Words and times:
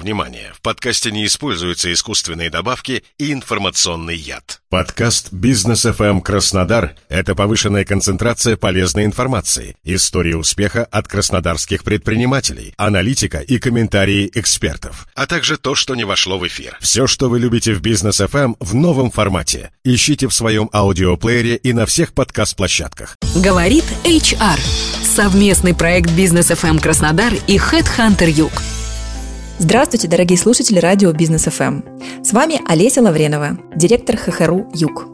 Внимание! 0.00 0.50
В 0.54 0.62
подкасте 0.62 1.10
не 1.10 1.26
используются 1.26 1.92
искусственные 1.92 2.48
добавки 2.48 3.04
и 3.18 3.34
информационный 3.34 4.16
яд. 4.16 4.62
Подкаст 4.70 5.30
«Бизнес 5.30 5.84
FM 5.84 6.22
Краснодар»— 6.22 6.94
это 7.10 7.34
повышенная 7.34 7.84
концентрация 7.84 8.56
полезной 8.56 9.04
информации, 9.04 9.76
истории 9.84 10.32
успеха 10.32 10.86
от 10.86 11.06
краснодарских 11.06 11.84
предпринимателей, 11.84 12.72
аналитика 12.78 13.40
и 13.40 13.58
комментарии 13.58 14.30
экспертов, 14.32 15.06
а 15.14 15.26
также 15.26 15.58
то, 15.58 15.74
что 15.74 15.94
не 15.94 16.04
вошло 16.04 16.38
в 16.38 16.46
эфир. 16.46 16.78
Все, 16.80 17.06
что 17.06 17.28
вы 17.28 17.38
любите 17.38 17.74
в 17.74 17.82
«Бизнес 17.82 18.22
FM» 18.22 18.56
в 18.58 18.74
новом 18.74 19.10
формате. 19.10 19.70
Ищите 19.84 20.28
в 20.28 20.32
своем 20.32 20.70
аудиоплеере 20.72 21.56
и 21.56 21.74
на 21.74 21.84
всех 21.84 22.14
подкаст-площадках. 22.14 23.18
Говорит 23.34 23.84
HR. 24.04 24.58
Совместный 25.04 25.74
проект 25.74 26.10
«Бизнес 26.12 26.50
FM 26.50 26.80
Краснодар» 26.80 27.34
и 27.46 27.58
HeadHunter 27.58 28.30
Юг. 28.30 28.52
Здравствуйте, 29.62 30.08
дорогие 30.08 30.38
слушатели 30.38 30.78
радио 30.78 31.12
Бизнес 31.12 31.44
ФМ. 31.44 31.82
С 32.24 32.32
вами 32.32 32.62
Олеся 32.66 33.02
Лавренова, 33.02 33.58
директор 33.76 34.16
ХХРУ 34.16 34.70
Юг. 34.72 35.06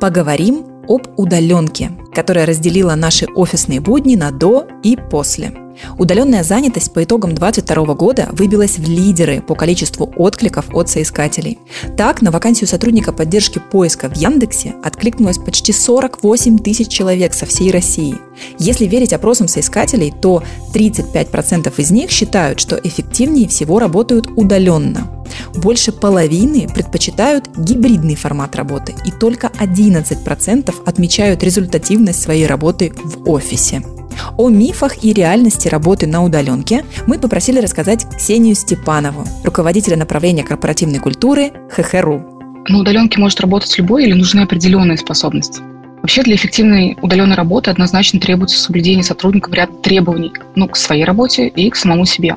Поговорим 0.00 0.64
об 0.88 1.02
удаленке, 1.18 1.90
которая 2.14 2.46
разделила 2.46 2.94
наши 2.94 3.26
офисные 3.26 3.80
будни 3.80 4.16
на 4.16 4.30
до 4.30 4.66
и 4.82 4.96
после– 4.96 5.52
Удаленная 5.98 6.42
занятость 6.42 6.92
по 6.92 7.04
итогам 7.04 7.34
2022 7.34 7.94
года 7.94 8.28
выбилась 8.32 8.78
в 8.78 8.88
лидеры 8.88 9.42
по 9.42 9.54
количеству 9.54 10.12
откликов 10.16 10.66
от 10.74 10.88
соискателей. 10.88 11.58
Так, 11.96 12.22
на 12.22 12.30
вакансию 12.30 12.68
сотрудника 12.68 13.12
поддержки 13.12 13.60
поиска 13.70 14.08
в 14.08 14.16
Яндексе 14.16 14.74
откликнулось 14.82 15.38
почти 15.38 15.72
48 15.72 16.58
тысяч 16.58 16.88
человек 16.88 17.34
со 17.34 17.46
всей 17.46 17.70
России. 17.70 18.16
Если 18.58 18.86
верить 18.86 19.12
опросам 19.12 19.48
соискателей, 19.48 20.12
то 20.20 20.42
35% 20.74 21.72
из 21.76 21.90
них 21.90 22.10
считают, 22.10 22.60
что 22.60 22.76
эффективнее 22.76 23.48
всего 23.48 23.78
работают 23.78 24.28
удаленно. 24.36 25.08
Больше 25.54 25.92
половины 25.92 26.68
предпочитают 26.68 27.48
гибридный 27.56 28.16
формат 28.16 28.56
работы, 28.56 28.94
и 29.04 29.10
только 29.10 29.48
11% 29.48 30.74
отмечают 30.84 31.42
результативность 31.42 32.22
своей 32.22 32.46
работы 32.46 32.92
в 33.04 33.28
офисе. 33.30 33.82
О 34.36 34.48
мифах 34.48 35.04
и 35.04 35.12
реальности 35.12 35.68
работы 35.68 36.06
на 36.06 36.24
удаленке 36.24 36.84
мы 37.06 37.18
попросили 37.18 37.60
рассказать 37.60 38.06
Ксению 38.16 38.54
Степанову, 38.54 39.24
руководителя 39.44 39.96
направления 39.96 40.44
корпоративной 40.44 40.98
культуры 40.98 41.52
ХХРУ. 41.70 42.64
На 42.68 42.78
удаленке 42.78 43.18
может 43.18 43.40
работать 43.40 43.76
любой 43.78 44.04
или 44.04 44.12
нужны 44.12 44.40
определенные 44.40 44.98
способности? 44.98 45.69
Вообще 46.02 46.22
для 46.22 46.34
эффективной 46.34 46.96
удаленной 47.02 47.36
работы 47.36 47.70
однозначно 47.70 48.20
требуется 48.20 48.58
соблюдение 48.58 49.04
сотрудников 49.04 49.52
ряд 49.52 49.82
требований 49.82 50.32
ну, 50.56 50.66
к 50.66 50.76
своей 50.76 51.04
работе 51.04 51.48
и 51.48 51.68
к 51.68 51.76
самому 51.76 52.06
себе. 52.06 52.36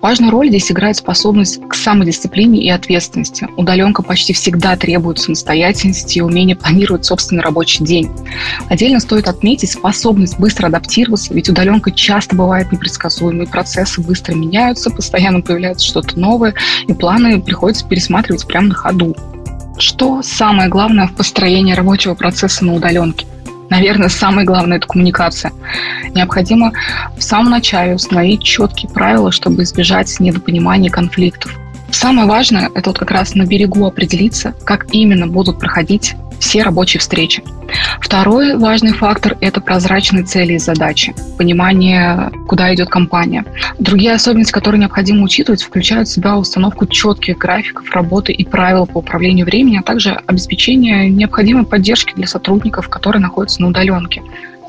Важную 0.00 0.32
роль 0.32 0.48
здесь 0.48 0.70
играет 0.70 0.96
способность 0.96 1.60
к 1.68 1.74
самодисциплине 1.74 2.62
и 2.62 2.68
ответственности. 2.68 3.48
Удаленка 3.56 4.02
почти 4.02 4.32
всегда 4.32 4.76
требует 4.76 5.18
самостоятельности 5.18 6.18
и 6.18 6.22
умения 6.22 6.56
планировать 6.56 7.04
собственный 7.04 7.42
рабочий 7.42 7.84
день. 7.84 8.10
Отдельно 8.68 9.00
стоит 9.00 9.28
отметить 9.28 9.70
способность 9.70 10.38
быстро 10.38 10.66
адаптироваться, 10.66 11.32
ведь 11.32 11.48
удаленка 11.48 11.92
часто 11.92 12.34
бывает 12.34 12.72
непредсказуемой, 12.72 13.46
процессы 13.46 14.00
быстро 14.00 14.34
меняются, 14.34 14.90
постоянно 14.90 15.40
появляется 15.40 15.86
что-то 15.86 16.18
новое, 16.18 16.54
и 16.88 16.92
планы 16.92 17.40
приходится 17.40 17.86
пересматривать 17.86 18.46
прямо 18.46 18.68
на 18.68 18.74
ходу. 18.74 19.16
Что 19.78 20.22
самое 20.22 20.68
главное 20.68 21.06
в 21.06 21.14
построении 21.14 21.74
рабочего 21.74 22.14
процесса 22.14 22.64
на 22.64 22.74
удаленке? 22.74 23.26
Наверное, 23.68 24.08
самое 24.08 24.46
главное– 24.46 24.76
это 24.78 24.86
коммуникация. 24.86 25.52
Необходимо 26.14 26.72
в 27.16 27.22
самом 27.22 27.50
начале 27.50 27.94
установить 27.94 28.42
четкие 28.42 28.90
правила, 28.90 29.32
чтобы 29.32 29.64
избежать 29.64 30.18
недопонимания 30.20 30.88
и 30.88 30.92
конфликтов. 30.92 31.54
Самое 31.90 32.28
важное– 32.28 32.70
это 32.74 32.90
вот 32.90 32.98
как 32.98 33.10
раз 33.10 33.34
на 33.34 33.44
берегу 33.44 33.86
определиться, 33.86 34.54
как 34.64 34.86
именно 34.92 35.26
будут 35.26 35.58
проходить 35.58 36.14
все 36.38 36.62
рабочие 36.62 37.00
встречи. 37.00 37.42
Второй 38.00 38.56
важный 38.56 38.92
фактор– 38.92 39.36
это 39.40 39.60
прозрачные 39.60 40.24
цели 40.24 40.54
и 40.54 40.58
задачи, 40.58 41.14
понимание, 41.38 42.30
куда 42.46 42.74
идет 42.74 42.88
компания. 42.88 43.44
Другие 43.78 44.12
особенности, 44.12 44.52
которые 44.52 44.80
необходимо 44.80 45.24
учитывать, 45.24 45.62
включают 45.62 46.08
в 46.08 46.12
себя 46.12 46.36
установку 46.36 46.86
четких 46.86 47.38
графиков 47.38 47.90
работы 47.90 48.32
и 48.32 48.44
правил 48.44 48.86
по 48.86 48.98
управлению 48.98 49.46
временем, 49.46 49.80
а 49.80 49.82
также 49.82 50.20
обеспечение 50.26 51.08
необходимой 51.10 51.64
поддержки 51.64 52.14
для 52.14 52.26
сотрудников, 52.26 52.88
которые 52.88 53.20
находятся 53.20 53.62
на 53.62 53.68
удаленке. 53.68 54.22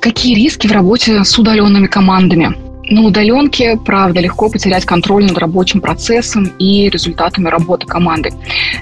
Какие 0.00 0.34
риски 0.34 0.66
в 0.66 0.72
работе 0.72 1.24
с 1.24 1.38
удаленными 1.38 1.86
командами? 1.86 2.63
На 2.88 3.02
удаленке, 3.02 3.78
правда, 3.82 4.20
легко 4.20 4.50
потерять 4.50 4.84
контроль 4.84 5.24
над 5.24 5.38
рабочим 5.38 5.80
процессом 5.80 6.52
и 6.58 6.90
результатами 6.90 7.48
работы 7.48 7.86
команды. 7.86 8.30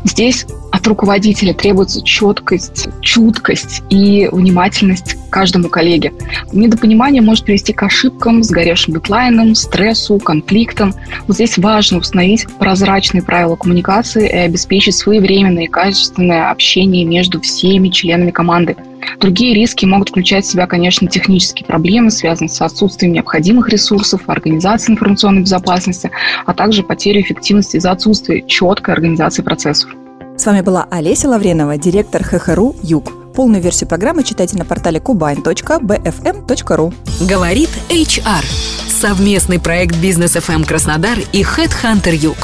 Здесь 0.04 0.46
от 0.72 0.86
руководителя 0.86 1.54
требуется 1.54 2.02
четкость, 2.02 2.88
чуткость 3.00 3.82
и 3.90 4.28
внимательность 4.32 5.14
к 5.14 5.30
каждому 5.30 5.68
коллеге. 5.68 6.12
Недопонимание 6.52 7.22
может 7.22 7.44
привести 7.44 7.72
к 7.72 7.82
ошибкам, 7.82 8.42
сгоревшим 8.42 8.94
дедлайнам, 8.94 9.54
стрессу, 9.54 10.18
конфликтам. 10.18 10.94
Вот 11.26 11.36
здесь 11.36 11.56
важно 11.58 11.98
установить 11.98 12.46
прозрачные 12.58 13.22
правила 13.22 13.54
коммуникации 13.54 14.28
и 14.28 14.36
обеспечить 14.36 14.96
своевременное 14.96 15.64
и 15.64 15.68
качественное 15.68 16.50
общение 16.50 17.04
между 17.04 17.40
всеми 17.40 17.88
членами 17.90 18.30
команды. 18.30 18.76
Другие 19.20 19.54
риски 19.54 19.84
могут 19.84 20.10
включать 20.10 20.44
в 20.44 20.50
себя, 20.50 20.66
конечно, 20.66 21.08
технические 21.08 21.66
проблемы, 21.66 22.10
связанные 22.10 22.50
с 22.50 22.60
отсутствием 22.60 23.12
необходимых 23.12 23.68
ресурсов, 23.68 24.22
организацией 24.26 24.94
информационной 24.94 25.42
безопасности, 25.42 26.10
а 26.46 26.54
также 26.54 26.82
потерю 26.82 27.20
эффективности 27.20 27.76
из-за 27.76 27.90
отсутствия 27.92 28.42
четкой 28.46 28.94
организации 28.94 29.42
процессов. 29.42 29.90
С 30.36 30.46
вами 30.46 30.60
была 30.62 30.86
Олеся 30.90 31.28
Лавренова, 31.28 31.76
директор 31.76 32.22
ХХРУ 32.22 32.76
«Юг». 32.82 33.12
Полную 33.32 33.62
версию 33.62 33.88
программы 33.88 34.24
читайте 34.24 34.58
на 34.58 34.64
портале 34.64 34.98
kubain.bfm.ru. 34.98 36.94
Говорит 37.28 37.70
HR. 37.88 38.44
Совместный 38.88 39.58
проект 39.58 39.96
«Бизнес 39.96 40.36
FM 40.36 40.66
Краснодар» 40.66 41.18
и 41.32 41.42
HeadHunter 41.42 42.14
Юг. 42.14 42.36